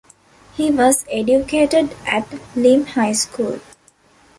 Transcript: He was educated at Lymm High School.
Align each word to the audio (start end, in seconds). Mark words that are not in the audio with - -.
He 0.57 0.71
was 0.71 1.05
educated 1.11 1.95
at 2.07 2.27
Lymm 2.55 2.87
High 2.87 3.13
School. 3.13 3.59